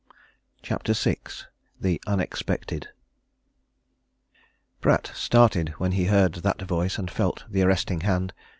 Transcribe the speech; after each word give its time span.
CHAPTER 0.63 0.93
VI 0.93 1.17
THE 1.79 2.01
UNEXPECTED 2.07 2.87
Pratt 4.81 5.11
started 5.13 5.69
when 5.77 5.91
he 5.91 6.05
heard 6.05 6.33
that 6.37 6.59
voice 6.63 6.97
and 6.97 7.11
felt 7.11 7.43
the 7.47 7.61
arresting 7.61 8.01
hand. 8.01 8.33